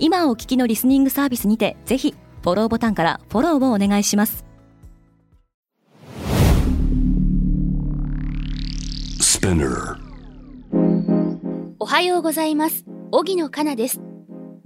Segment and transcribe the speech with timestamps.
[0.00, 4.44] 今お聞きのリスニングサービスにてぜひフォローボタンからフォローをお願いします。
[11.80, 12.84] おはようございます。
[13.10, 14.00] 荻野かなです。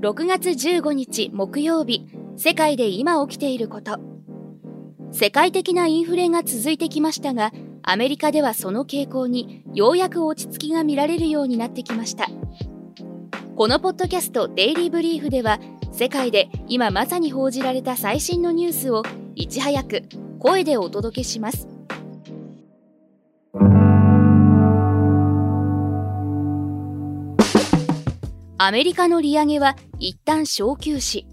[0.00, 4.01] 6月15日木曜日世界で今起きていること。
[5.12, 12.28] 世界的なインフレが続いてきましたがアメリカではその傾向にようやく落ち着きが見られるようになってきました
[13.62, 15.61] このポッドキャストデイリーブリーフでは
[15.93, 19.05] 世界で今まさに報じられた最新のニュースを
[19.37, 20.02] いち早く
[20.41, 21.69] 声でお届けします。
[28.59, 31.24] アメリカの利上げは一旦小休止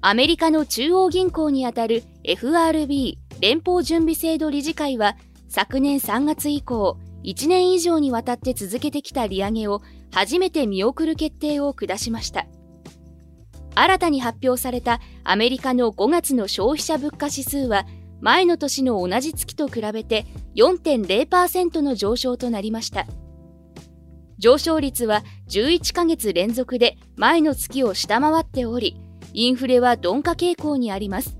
[0.00, 5.18] アメリカの中央銀行にあたる FRB 連邦準備制度理事会は
[5.50, 12.46] 昨年3月以降1年以上にわたって続けてきた利上げを初めて見送る決定を下しました
[13.74, 17.86] 新たに発表されたアメリカの5月の消費者物価指数は
[18.20, 23.06] 前の年の同じ月と比べて4.0%の上昇となりました
[24.40, 28.96] 上昇率は11ヶ月連続で前の月を下回っており、
[29.34, 31.36] インフレは鈍化傾向にあります。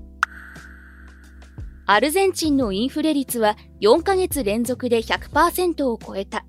[1.87, 6.45] アルゼンチンのインフレ率は4ヶ月連続で100%を超えた。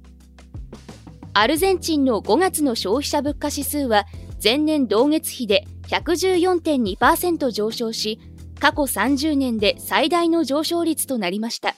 [1.35, 4.05] アルゼンチンの5月の消費者物価指数は
[4.43, 8.21] 前年同月比で114.2%上昇し、
[8.61, 11.75] 過去30年で最大の上昇率となりました。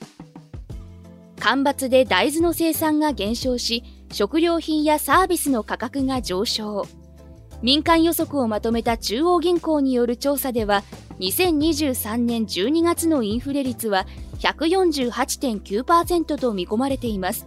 [1.38, 6.86] 干ばつで大豆の生産が減少し、食料品やサービスの価格が上昇
[7.62, 10.82] 民間予測をまとめた中央銀行による調査では
[11.18, 14.06] 2023年12月のインフレ率は
[14.38, 17.46] 148.9%と見込まれています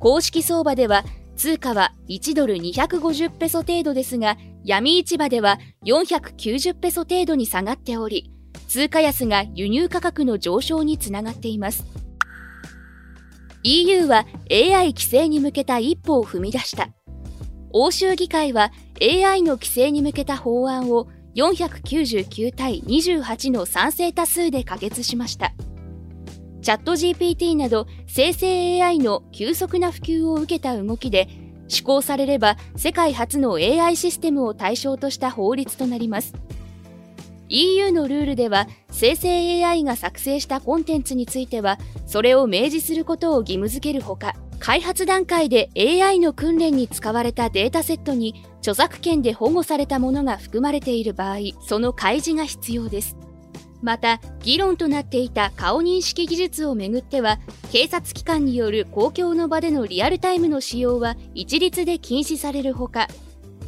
[0.00, 1.04] 公式相場では
[1.36, 8.32] 通貨は1ドル250ペソ程度ですが闇市場では490ペソ程度に下がっており
[8.66, 11.84] 通貨安が輸入価格の上昇につながっています
[13.62, 16.88] EU は AI 規制に向けた一歩を踏み出した。
[17.72, 25.52] 欧州議会は AI の規制に向けた法案を499対28の賛成多数で可決しました。
[26.62, 31.28] チャット GPT など生成 AI の急速な普及を受けた動きで
[31.68, 36.34] 施行されれば世界初の AI システムを対象とした法律となります。
[37.50, 53.16] EU のルールでは生成 AI が作成したコンテンツについてはそれを明示することを義務付けるほか開発段階で AI の訓練に使われたデータセットに著作権で保護されたものが含まれている場合その開示が必要です
[53.82, 57.38] また議論となっていた顔認識技術をめぐっては
[57.72, 63.08] 警察機関による公共の場でのリアルタイムの使用は一律で禁止されるほか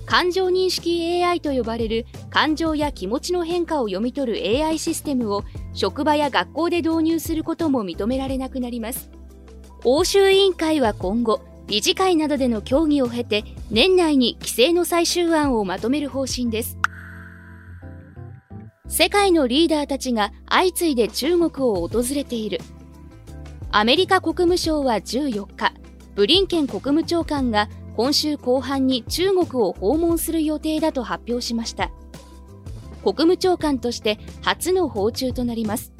[0.04, 9.10] 感情認識 AI と呼ばれる感情や気持ちの変化を読み取る AI システムを職場や学校で導入することも認められなくなります。
[9.84, 16.81] 欧州委員会は今後理事会などでの協議を経て年内に規制の最終案をまとめる方針です。
[18.92, 22.60] 世界のリーダーたちが相次いで中国を訪れている。
[23.70, 25.72] アメリカ国務省は14日
[26.14, 31.90] ブリンケン国務長官が今週後半に中国を訪問する予定だと発表しました。
[33.02, 35.94] 国務長官として初の訪中となります。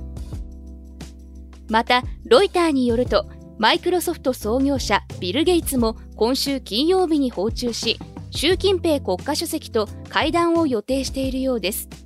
[1.70, 3.24] またロイターによると
[3.58, 7.98] マイクロソフト創業者ビル・ゲイツも今週金曜日に訪中し
[8.30, 12.01] 習近平国家主席と会談を予定しているようです。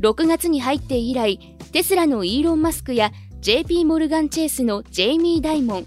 [0.00, 1.38] 6月に入って以来
[1.72, 3.10] テスラのイーロン・マスクや
[3.40, 5.86] JP モルガン・チェイスのジェイミー・ダイモン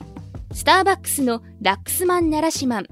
[0.53, 2.85] スターバックスのラックスマン・ナラシマン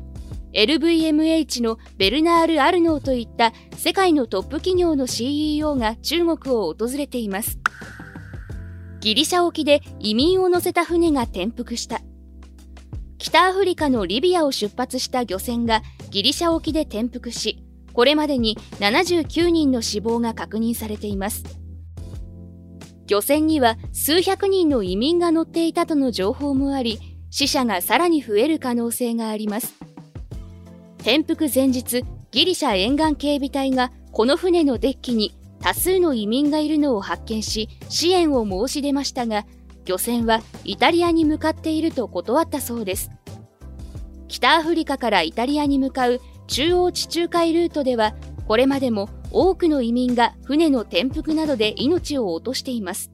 [0.54, 7.60] LVMH のベルナール・アルノーといった世界のトップ企業の CEO が中国を訪れています。
[9.00, 12.02] ギリシャ沖で移民を乗せた船が転覆した。
[13.20, 17.64] 北アフリカのリビアを出発した漁船がギリシャ沖で転覆し
[17.94, 21.44] これまでに79人の死亡が確認されています。
[23.08, 27.00] 漁船には数百人の移民が乗っていたとの情報もあり
[27.32, 29.74] 死者がさらに増える可能性があります。
[31.00, 39.46] 転覆前日ギリシャ沿岸警備隊がこの船のデッキに多数の移民がいるのを発見し支援を申し出ましたが
[39.86, 43.10] 漁船はイタリアに向かっていると断ったそうです。
[44.28, 48.14] 北アフリカからイタリアに向かう中央地中海ルートでは
[48.48, 53.12] これまでも多くの移民が船の転覆などで命を落としています。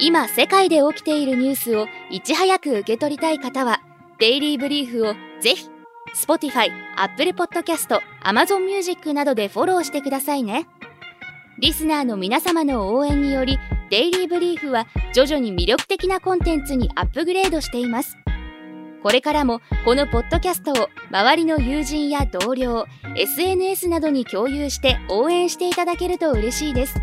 [0.00, 3.80] 今世界で起きているニュースをいち早く受け取りたい方は
[4.18, 5.68] デイリーブリーフをぜひ
[6.16, 10.66] Spotify、Apple Podcast、Amazon Music などでフォローしてくださいね。
[11.60, 13.58] リスナーの皆様の応援により
[13.90, 18.16] デイリーブリーフは徐々に魅力的なコンテンツにアップグレードしています。
[19.02, 22.86] これからもこのポッドキャストを周りの友人や同僚、
[23.16, 27.00] SNS などに共有して応援していただけると嬉しいです。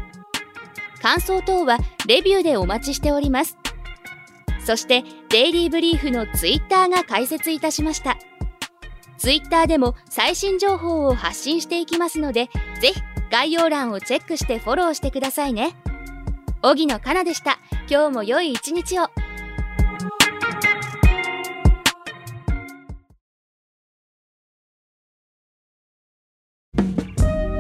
[1.02, 1.78] 感想等は
[2.08, 3.58] レビューでお待ちしております。
[4.64, 8.18] そして、デイリーブリーフのツイッターが開設いたしました。
[9.18, 12.50] ツイッターでも最新情報を発信していきますので、
[12.82, 13.02] ぜひ
[13.32, 15.76] 概要欄をチェックしてフォローしてくださいね。
[16.62, 17.60] 荻野かなでした。
[17.90, 19.10] 今日も良い一日を。